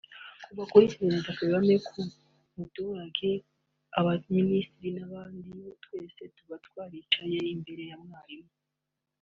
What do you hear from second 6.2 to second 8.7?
tuba twaraciye imbere ya mwalimu